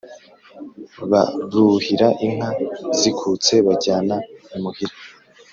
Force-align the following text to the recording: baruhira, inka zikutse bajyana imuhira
baruhira, 1.11 2.07
inka 2.25 2.49
zikutse 2.99 3.53
bajyana 3.65 4.15
imuhira 4.55 4.95